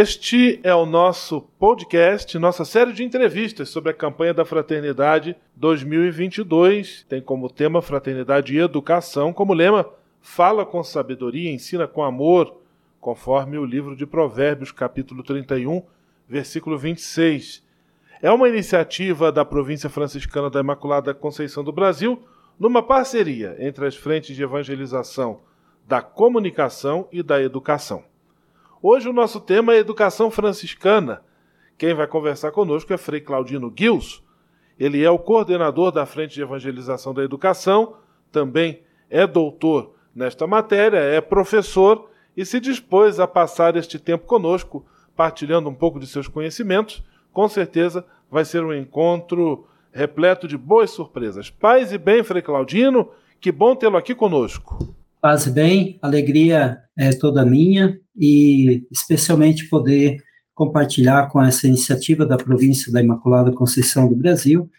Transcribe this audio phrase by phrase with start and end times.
[0.00, 7.04] Este é o nosso podcast, nossa série de entrevistas sobre a campanha da Fraternidade 2022.
[7.08, 9.90] Tem como tema Fraternidade e Educação, como lema
[10.20, 12.60] Fala com sabedoria, ensina com amor,
[13.00, 15.82] conforme o livro de Provérbios, capítulo 31,
[16.28, 17.60] versículo 26.
[18.22, 22.22] É uma iniciativa da província franciscana da Imaculada Conceição do Brasil,
[22.56, 25.40] numa parceria entre as frentes de evangelização
[25.88, 28.04] da comunicação e da educação.
[28.80, 31.20] Hoje o nosso tema é educação franciscana.
[31.76, 34.22] Quem vai conversar conosco é Frei Claudino Gils.
[34.78, 37.96] Ele é o coordenador da Frente de Evangelização da Educação,
[38.30, 44.86] também é doutor nesta matéria, é professor e se dispôs a passar este tempo conosco,
[45.16, 47.02] partilhando um pouco de seus conhecimentos.
[47.32, 51.50] Com certeza vai ser um encontro repleto de boas surpresas.
[51.50, 54.96] Paz e bem, Frei Claudino, que bom tê-lo aqui conosco.
[55.20, 60.16] Paz e bem, alegria é toda minha e especialmente poder
[60.54, 64.70] compartilhar com essa iniciativa da província da Imaculada Conceição do Brasil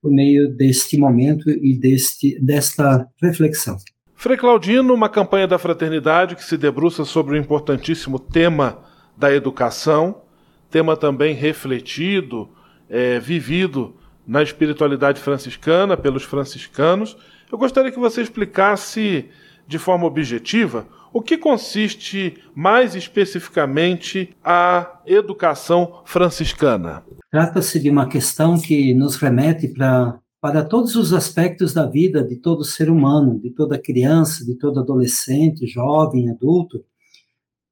[0.00, 3.76] por meio deste momento e deste, desta reflexão.
[4.14, 8.84] Frei Claudino, uma campanha da fraternidade que se debruça sobre o importantíssimo tema
[9.16, 10.22] da educação,
[10.70, 12.48] tema também refletido,
[12.88, 13.96] é, vivido
[14.26, 17.16] na espiritualidade franciscana pelos franciscanos.
[17.50, 19.28] Eu gostaria que você explicasse
[19.70, 27.04] de forma objetiva o que consiste mais especificamente a educação franciscana.
[27.30, 32.36] Trata-se de uma questão que nos remete para para todos os aspectos da vida de
[32.36, 36.82] todo ser humano, de toda criança, de todo adolescente, jovem, adulto,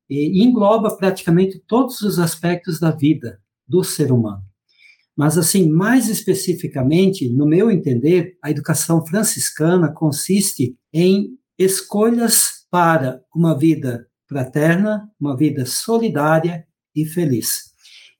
[0.06, 4.42] e engloba praticamente todos os aspectos da vida do ser humano.
[5.16, 13.56] Mas, assim, mais especificamente, no meu entender, a educação franciscana consiste em escolhas para uma
[13.58, 17.68] vida fraterna, uma vida solidária e feliz.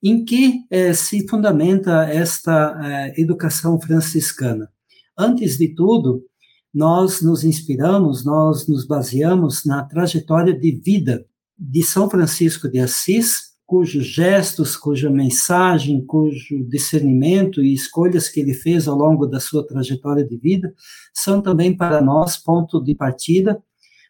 [0.03, 4.71] Em que eh, se fundamenta esta eh, educação franciscana?
[5.17, 6.25] Antes de tudo,
[6.73, 11.27] nós nos inspiramos, nós nos baseamos na trajetória de vida
[11.59, 18.55] de São Francisco de Assis, cujos gestos, cuja mensagem, cujo discernimento e escolhas que ele
[18.55, 20.73] fez ao longo da sua trajetória de vida
[21.13, 23.63] são também para nós ponto de partida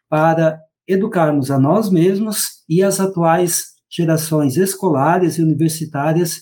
[0.07, 6.41] para educarmos a nós mesmos e as atuais gerações escolares e universitárias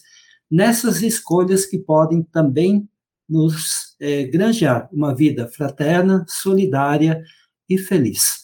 [0.50, 2.88] nessas escolhas que podem também
[3.28, 7.20] nos é, granjear uma vida fraterna, solidária
[7.68, 8.37] e feliz.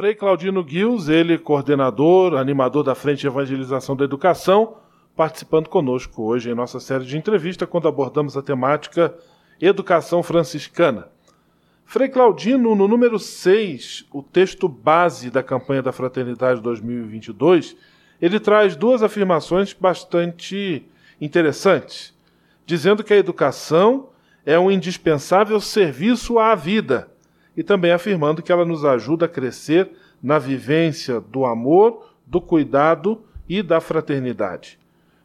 [0.00, 4.78] Frei Claudino Guils, ele coordenador, animador da Frente de Evangelização da Educação,
[5.14, 9.14] participando conosco hoje em nossa série de entrevista quando abordamos a temática
[9.60, 11.08] Educação Franciscana.
[11.84, 17.76] Frei Claudino, no número 6, o texto base da campanha da Fraternidade 2022,
[18.22, 20.82] ele traz duas afirmações bastante
[21.20, 22.16] interessantes,
[22.64, 24.08] dizendo que a educação
[24.46, 27.10] é um indispensável serviço à vida
[27.56, 29.90] e também afirmando que ela nos ajuda a crescer
[30.22, 34.78] na vivência do amor, do cuidado e da fraternidade.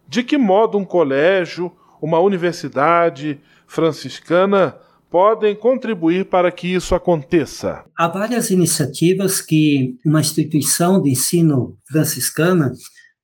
[0.08, 1.72] De que modo um colégio,
[2.02, 4.75] uma universidade franciscana
[5.09, 7.85] podem contribuir para que isso aconteça?
[7.97, 12.72] Há várias iniciativas que uma instituição de ensino franciscana,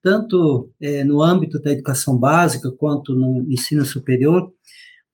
[0.01, 4.51] tanto é, no âmbito da educação básica quanto no ensino superior,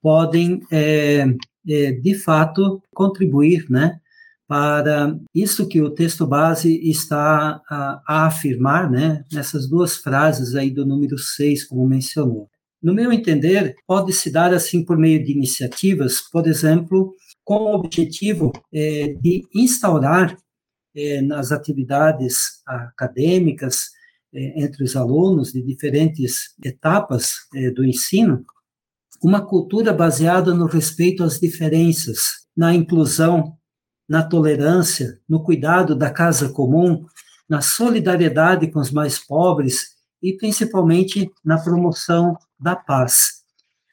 [0.02, 1.26] podem, é,
[1.68, 4.00] de fato, contribuir né,
[4.48, 10.72] para isso que o texto base está a, a afirmar, né, nessas duas frases aí
[10.72, 12.50] do número 6, como mencionou.
[12.82, 17.14] No meu entender, pode se dar assim por meio de iniciativas, por exemplo,
[17.44, 20.38] com o objetivo é, de instaurar
[20.96, 23.90] é, nas atividades acadêmicas
[24.34, 28.46] é, entre os alunos de diferentes etapas é, do ensino
[29.24, 32.20] uma cultura baseada no respeito às diferenças,
[32.56, 33.58] na inclusão,
[34.08, 37.06] na tolerância, no cuidado da casa comum,
[37.50, 43.38] na solidariedade com os mais pobres e principalmente na promoção da paz.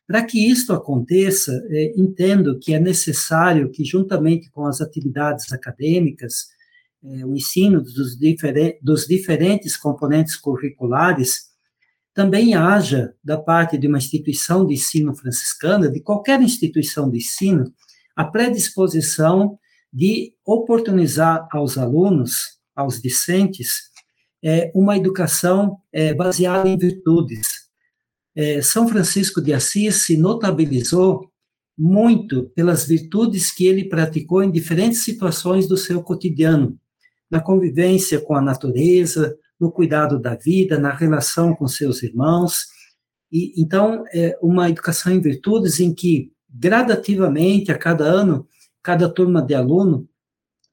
[0.07, 6.49] Para que isto aconteça, é, entendo que é necessário que, juntamente com as atividades acadêmicas,
[7.03, 11.54] é, o ensino dos, difere dos diferentes componentes curriculares,
[12.15, 17.65] também haja, da parte de uma instituição de ensino franciscana, de qualquer instituição de ensino,
[18.15, 19.59] a predisposição
[19.93, 23.91] de oportunizar aos alunos, aos discentes,
[24.43, 27.65] é, uma educação é, baseada em virtudes.
[28.37, 31.31] É, São Francisco de Assis se notabilizou
[31.77, 36.79] muito pelas virtudes que ele praticou em diferentes situações do seu cotidiano,
[37.29, 42.67] na convivência com a natureza, no cuidado da vida, na relação com seus irmãos.
[43.31, 48.47] E então, é uma educação em virtudes em que gradativamente a cada ano,
[48.83, 50.09] cada turma de aluno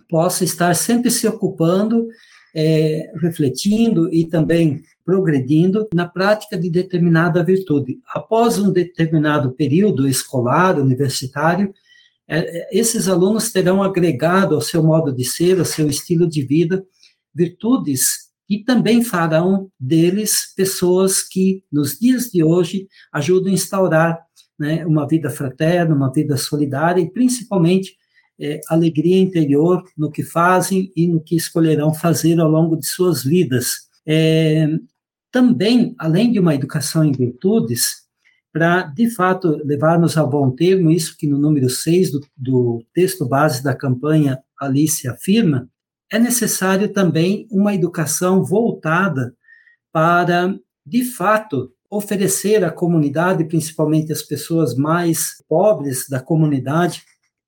[0.10, 2.08] possa estar sempre se ocupando,
[2.54, 8.00] é, refletindo e também progredindo na prática de determinada virtude.
[8.14, 11.74] Após um determinado período escolar, universitário,
[12.28, 16.46] é, é, esses alunos terão agregado ao seu modo de ser, ao seu estilo de
[16.46, 16.86] vida,
[17.34, 18.21] virtudes
[18.52, 24.20] que também farão deles pessoas que, nos dias de hoje, ajudam a instaurar
[24.60, 27.96] né, uma vida fraterna, uma vida solidária e, principalmente,
[28.38, 33.24] é, alegria interior no que fazem e no que escolherão fazer ao longo de suas
[33.24, 33.88] vidas.
[34.06, 34.68] É,
[35.32, 38.02] também, além de uma educação em virtudes,
[38.52, 43.26] para, de fato, levarmos a bom termo isso que no número 6 do, do texto
[43.26, 45.70] base da campanha Alice afirma,
[46.12, 49.34] é necessário também uma educação voltada
[49.94, 50.54] para,
[50.86, 57.04] de fato, oferecer à comunidade, principalmente às pessoas mais pobres da comunidade,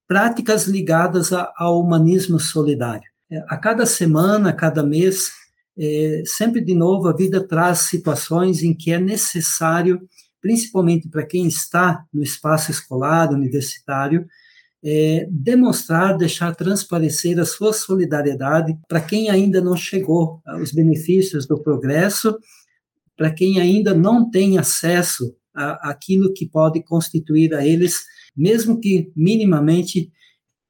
[0.07, 3.09] práticas ligadas ao humanismo solidário.
[3.29, 5.31] É, a cada semana, a cada mês,
[5.77, 10.01] é, sempre de novo, a vida traz situações em que é necessário,
[10.41, 14.25] principalmente para quem está no espaço escolar, universitário,
[14.83, 21.61] é, demonstrar, deixar transparecer a sua solidariedade para quem ainda não chegou aos benefícios do
[21.61, 22.37] progresso,
[23.15, 28.03] para quem ainda não tem acesso àquilo que pode constituir a eles,
[28.35, 30.11] mesmo que minimamente,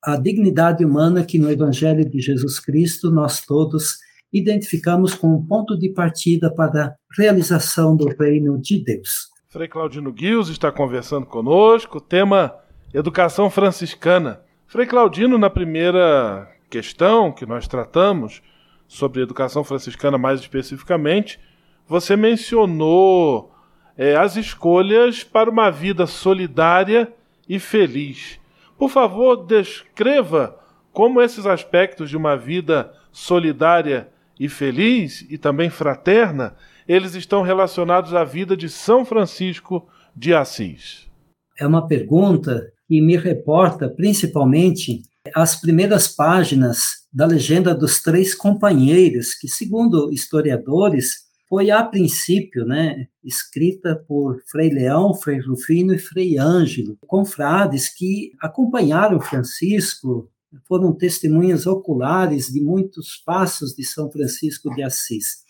[0.03, 3.97] a dignidade humana que no Evangelho de Jesus Cristo nós todos
[4.31, 9.29] identificamos como ponto de partida para a realização do reino de Deus.
[9.47, 12.53] Frei Claudino Guios está conversando conosco, tema
[12.93, 14.41] Educação franciscana.
[14.67, 18.41] Frei Claudino, na primeira questão que nós tratamos,
[18.87, 21.39] sobre educação franciscana mais especificamente,
[21.87, 23.51] você mencionou
[23.97, 27.11] é, as escolhas para uma vida solidária
[27.49, 28.39] e feliz.
[28.77, 30.59] Por favor, descreva
[30.91, 34.07] como esses aspectos de uma vida solidária
[34.39, 36.55] e feliz e também fraterna,
[36.87, 41.09] eles estão relacionados à vida de São Francisco de Assis.
[41.57, 45.01] É uma pergunta e me reporta principalmente
[45.33, 46.79] as primeiras páginas
[47.11, 54.69] da legenda dos três companheiros, que, segundo historiadores, foi a princípio, né, escrita por Frei
[54.69, 60.29] Leão, Frei Rufino e Frei Ângelo, confrades que acompanharam Francisco,
[60.67, 65.41] foram testemunhas oculares de muitos passos de São Francisco de Assis.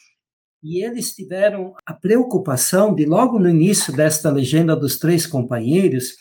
[0.63, 6.13] E eles tiveram a preocupação de, logo no início desta legenda dos três companheiros,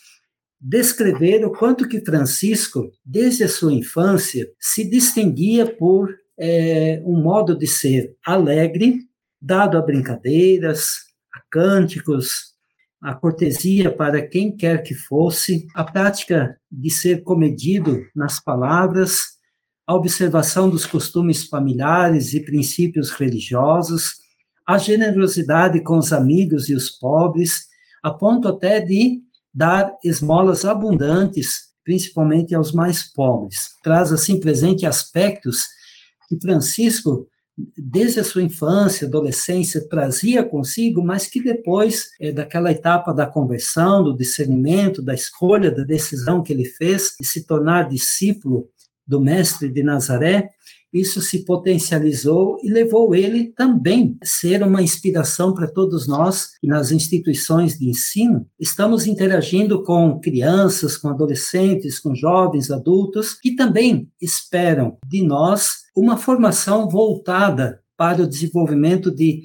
[0.65, 7.57] descrever o quanto que Francisco, desde a sua infância, se distinguia por é, um modo
[7.57, 8.99] de ser alegre,
[9.41, 10.93] dado a brincadeiras,
[11.35, 12.53] a cânticos,
[13.01, 19.33] a cortesia para quem quer que fosse, a prática de ser comedido nas palavras,
[19.85, 24.13] a observação dos costumes familiares e princípios religiosos,
[24.65, 27.65] a generosidade com os amigos e os pobres,
[28.01, 29.21] a ponto até de
[29.53, 33.57] dar esmolas abundantes, principalmente aos mais pobres.
[33.83, 35.59] Traz assim presente aspectos
[36.27, 37.27] que Francisco
[37.77, 44.03] desde a sua infância, adolescência, trazia consigo, mas que depois é, daquela etapa da conversão,
[44.03, 48.67] do discernimento, da escolha, da decisão que ele fez de se tornar discípulo
[49.05, 50.49] do Mestre de Nazaré,
[50.93, 56.67] isso se potencializou e levou ele também a ser uma inspiração para todos nós que
[56.67, 64.07] nas instituições de ensino estamos interagindo com crianças, com adolescentes, com jovens, adultos que também
[64.21, 69.43] esperam de nós uma formação voltada para o desenvolvimento de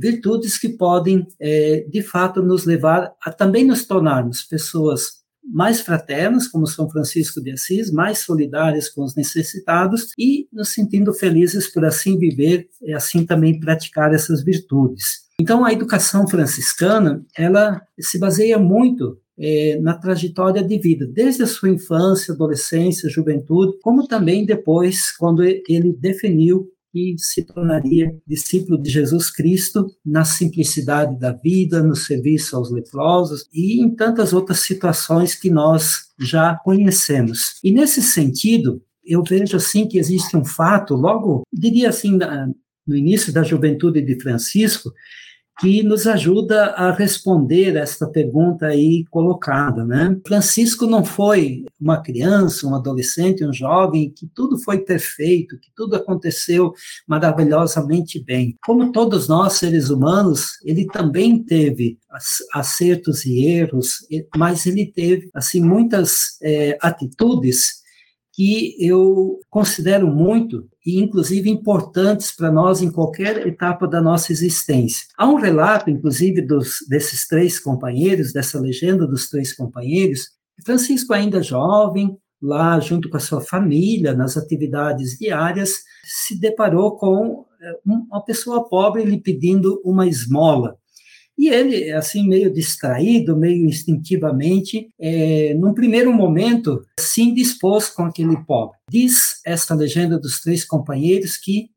[0.00, 5.18] virtudes que podem, é, de fato, nos levar a também nos tornarmos pessoas
[5.50, 11.12] mais fraternas, como São Francisco de Assis, mais solidárias com os necessitados e nos sentindo
[11.14, 15.28] felizes por assim viver e assim também praticar essas virtudes.
[15.40, 21.46] Então, a educação franciscana, ela se baseia muito é, na trajetória de vida, desde a
[21.46, 28.90] sua infância, adolescência, juventude, como também depois, quando ele definiu que se tornaria discípulo de
[28.90, 35.34] Jesus Cristo na simplicidade da vida, no serviço aos leprosos e em tantas outras situações
[35.34, 37.58] que nós já conhecemos.
[37.62, 42.18] E nesse sentido, eu vejo assim que existe um fato, logo, diria assim,
[42.86, 44.92] no início da juventude de Francisco,
[45.58, 50.16] que nos ajuda a responder esta pergunta aí colocada, né?
[50.26, 55.96] Francisco não foi uma criança, um adolescente, um jovem que tudo foi perfeito, que tudo
[55.96, 56.72] aconteceu
[57.06, 58.56] maravilhosamente bem.
[58.64, 61.98] Como todos nós seres humanos, ele também teve
[62.54, 67.78] acertos e erros, mas ele teve assim muitas é, atitudes
[68.38, 75.08] que eu considero muito e inclusive importantes para nós em qualquer etapa da nossa existência.
[75.18, 80.28] Há um relato, inclusive, dos, desses três companheiros, dessa legenda dos três companheiros,
[80.64, 85.72] Francisco ainda jovem, lá junto com a sua família, nas atividades diárias,
[86.04, 90.77] se deparou com eh, uma pessoa pobre lhe pedindo uma esmola.
[91.38, 98.36] E ele, assim, meio distraído, meio instintivamente, é, num primeiro momento, se indispôs com aquele
[98.44, 98.76] pobre.
[98.90, 101.70] Diz esta legenda dos três companheiros que,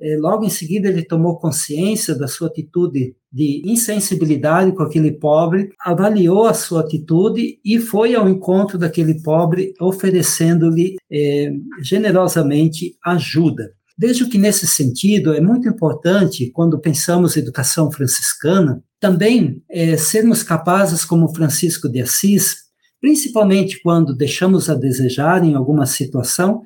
[0.00, 5.70] é, logo em seguida, ele tomou consciência da sua atitude de insensibilidade com aquele pobre,
[5.84, 13.72] avaliou a sua atitude e foi ao encontro daquele pobre, oferecendo-lhe é, generosamente ajuda.
[13.98, 20.44] Vejo que, nesse sentido, é muito importante, quando pensamos em educação franciscana, também é, sermos
[20.44, 22.54] capazes, como Francisco de Assis,
[23.00, 26.62] principalmente quando deixamos a desejar em alguma situação,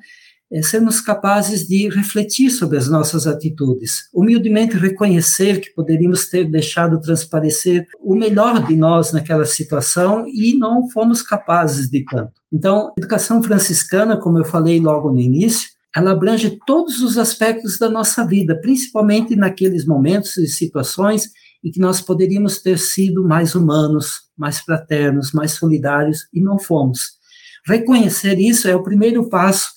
[0.51, 7.01] é, sermos capazes de refletir sobre as nossas atitudes, humildemente reconhecer que poderíamos ter deixado
[7.01, 12.33] transparecer o melhor de nós naquela situação e não fomos capazes de tanto.
[12.53, 17.79] Então, a educação franciscana, como eu falei logo no início, ela abrange todos os aspectos
[17.79, 21.31] da nossa vida, principalmente naqueles momentos e situações
[21.67, 27.17] em que nós poderíamos ter sido mais humanos, mais fraternos, mais solidários e não fomos.
[27.67, 29.71] Reconhecer isso é o primeiro passo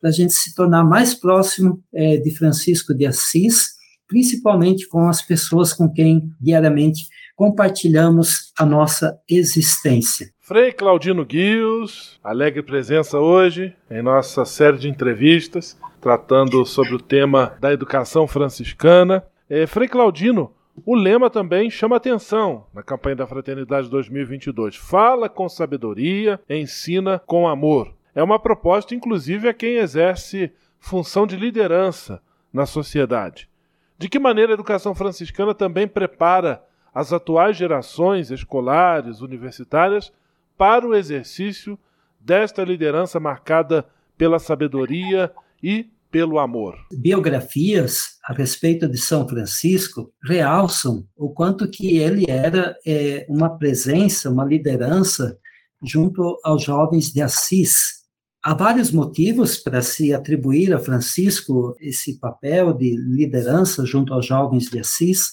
[0.00, 3.74] para a gente se tornar mais próximo é, de Francisco de Assis,
[4.08, 7.02] principalmente com as pessoas com quem diariamente
[7.36, 10.30] compartilhamos a nossa existência.
[10.40, 17.54] Frei Claudino Guios, alegre presença hoje em nossa série de entrevistas, tratando sobre o tema
[17.60, 19.22] da educação franciscana.
[19.48, 20.50] É, Frei Claudino,
[20.84, 24.76] o lema também chama atenção na campanha da Fraternidade 2022.
[24.76, 27.94] Fala com sabedoria, ensina com amor.
[28.14, 32.20] É uma proposta, inclusive, a quem exerce função de liderança
[32.52, 33.48] na sociedade.
[33.98, 36.62] De que maneira a educação franciscana também prepara
[36.92, 40.12] as atuais gerações escolares, universitárias,
[40.56, 41.78] para o exercício
[42.20, 46.76] desta liderança marcada pela sabedoria e pelo amor.
[46.92, 54.30] Biografias a respeito de São Francisco realçam o quanto que ele era é, uma presença,
[54.30, 55.36] uma liderança
[55.82, 58.04] junto aos jovens de Assis.
[58.40, 64.66] Há vários motivos para se atribuir a Francisco esse papel de liderança junto aos jovens
[64.70, 65.32] de Assis.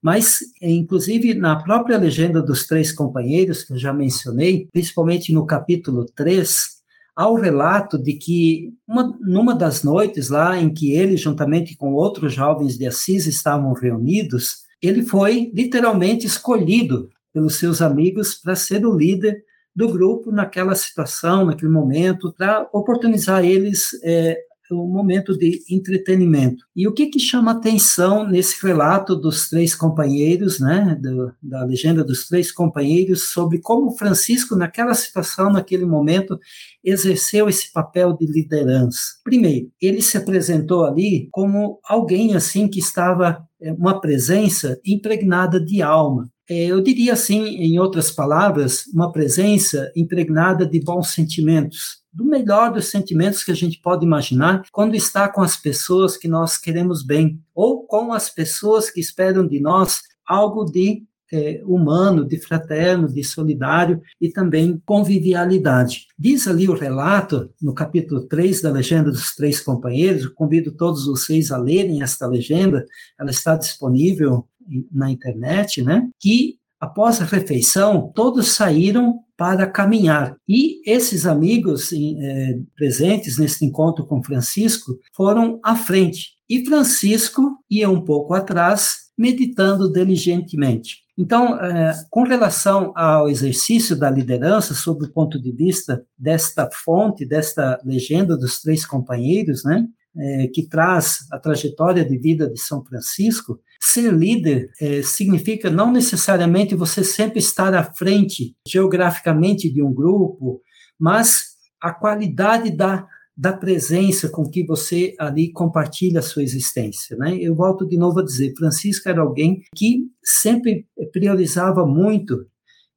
[0.00, 6.06] Mas, inclusive, na própria legenda dos três companheiros, que eu já mencionei, principalmente no capítulo
[6.14, 6.73] 3,
[7.16, 11.94] há o relato de que, uma, numa das noites lá em que ele, juntamente com
[11.94, 18.84] outros jovens de Assis, estavam reunidos, ele foi literalmente escolhido pelos seus amigos para ser
[18.86, 19.42] o líder
[19.74, 24.38] do grupo naquela situação, naquele momento, para oportunizar eles é,
[24.72, 26.64] um momento de entretenimento.
[26.74, 32.02] E o que, que chama atenção nesse relato dos três companheiros, né, do, da legenda
[32.02, 36.38] dos três companheiros, sobre como Francisco, naquela situação, naquele momento,
[36.82, 38.98] exerceu esse papel de liderança?
[39.22, 45.82] Primeiro, ele se apresentou ali como alguém assim que estava é, uma presença impregnada de
[45.82, 46.30] alma.
[46.48, 52.72] É, eu diria assim, em outras palavras, uma presença impregnada de bons sentimentos, do melhor
[52.72, 57.04] dos sentimentos que a gente pode imaginar quando está com as pessoas que nós queremos
[57.04, 63.08] bem, ou com as pessoas que esperam de nós algo de é, humano, de fraterno,
[63.08, 66.06] de solidário e também convivialidade.
[66.16, 71.50] Diz ali o relato, no capítulo 3 da Legenda dos Três Companheiros, convido todos vocês
[71.50, 72.86] a lerem esta legenda,
[73.18, 74.46] ela está disponível
[74.92, 76.08] na internet, né?
[76.20, 80.36] Que após a refeição, todos saíram para caminhar.
[80.48, 86.34] E esses amigos é, presentes nesse encontro com Francisco foram à frente.
[86.48, 91.04] E Francisco ia um pouco atrás, meditando diligentemente.
[91.16, 97.24] Então, é, com relação ao exercício da liderança, sob o ponto de vista desta fonte,
[97.24, 102.84] desta legenda dos três companheiros, né, é, que traz a trajetória de vida de São
[102.84, 109.92] Francisco, ser líder é, significa não necessariamente você sempre estar à frente geograficamente de um
[109.92, 110.62] grupo,
[110.98, 113.06] mas a qualidade da
[113.36, 117.36] da presença com que você ali compartilha a sua existência, né?
[117.36, 122.46] Eu volto de novo a dizer, Francisco era alguém que sempre priorizava muito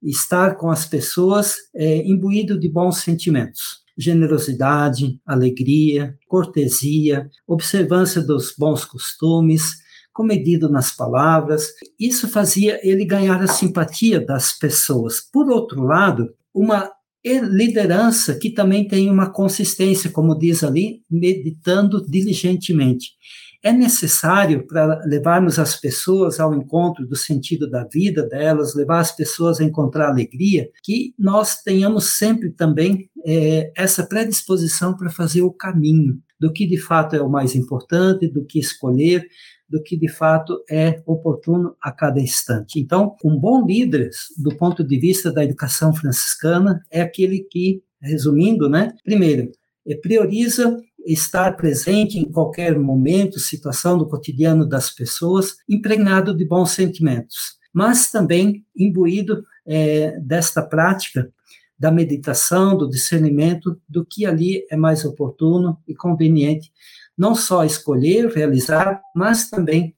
[0.00, 8.84] estar com as pessoas é, imbuído de bons sentimentos generosidade, alegria, cortesia, observância dos bons
[8.84, 9.62] costumes,
[10.12, 11.72] comedido nas palavras.
[11.98, 15.20] Isso fazia ele ganhar a simpatia das pessoas.
[15.20, 16.90] Por outro lado, uma
[17.24, 23.10] liderança que também tem uma consistência, como diz ali, meditando diligentemente.
[23.62, 29.10] É necessário para levarmos as pessoas ao encontro do sentido da vida delas, levar as
[29.10, 35.52] pessoas a encontrar alegria, que nós tenhamos sempre também é, essa predisposição para fazer o
[35.52, 39.26] caminho do que de fato é o mais importante, do que escolher,
[39.68, 42.80] do que de fato é oportuno a cada instante.
[42.80, 48.68] Então, um bom líder, do ponto de vista da educação franciscana, é aquele que, resumindo,
[48.68, 49.50] né, primeiro,
[49.86, 50.76] é, prioriza
[51.12, 58.10] estar presente em qualquer momento, situação do cotidiano das pessoas, impregnado de bons sentimentos, mas
[58.10, 61.30] também imbuído é, desta prática
[61.78, 66.72] da meditação, do discernimento do que ali é mais oportuno e conveniente
[67.16, 69.94] não só escolher, realizar, mas também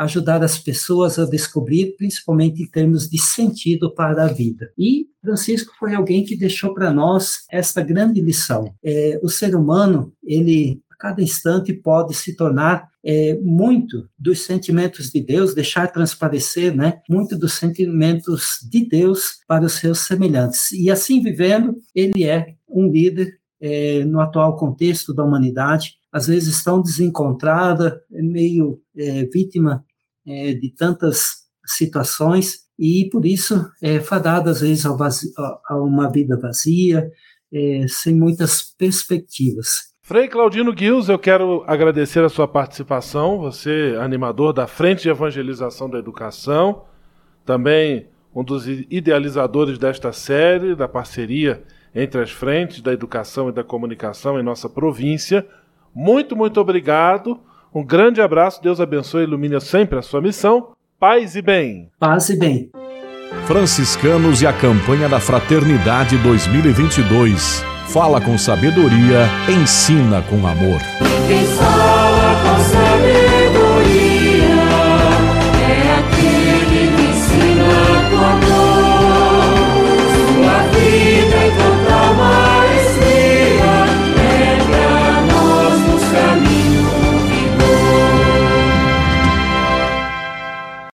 [0.00, 4.72] ajudar as pessoas a descobrir, principalmente em termos de sentido para a vida.
[4.76, 8.74] E Francisco foi alguém que deixou para nós esta grande lição.
[8.82, 15.10] É, o ser humano, ele a cada instante pode se tornar é, muito dos sentimentos
[15.10, 20.72] de Deus, deixar transparecer, né, muito dos sentimentos de Deus para os seus semelhantes.
[20.72, 26.64] E assim vivendo, ele é um líder é, no atual contexto da humanidade, às vezes
[26.64, 29.84] tão desencontrada, meio é, vítima
[30.26, 35.30] é, de tantas situações e por isso é fadada às vezes vazio,
[35.68, 37.10] a uma vida vazia,
[37.52, 39.90] é, sem muitas perspectivas.
[40.02, 45.88] Frei Claudino Guils, eu quero agradecer a sua participação, você animador da Frente de Evangelização
[45.88, 46.84] da Educação,
[47.44, 51.62] também um dos idealizadores desta série, da parceria
[51.94, 55.46] entre as frentes da educação e da comunicação em nossa província.
[55.94, 57.40] Muito, muito obrigado.
[57.74, 58.62] Um grande abraço.
[58.62, 60.72] Deus abençoe e ilumine sempre a sua missão.
[60.98, 61.88] Paz e bem.
[61.98, 62.70] Paz e bem.
[63.46, 67.64] Franciscanos e a campanha da Fraternidade 2022.
[67.88, 70.80] Fala com sabedoria, ensina com amor.